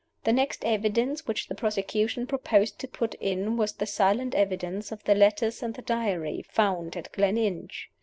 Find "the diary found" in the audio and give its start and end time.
5.75-6.97